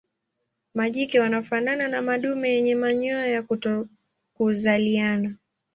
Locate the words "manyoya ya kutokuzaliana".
2.75-5.35